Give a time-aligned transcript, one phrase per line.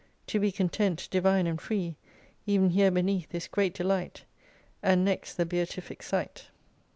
[0.25, 1.95] To be content, divine, and free,
[2.47, 4.23] Even here beneath is great delight
[4.81, 6.47] And next the Beatific Sight.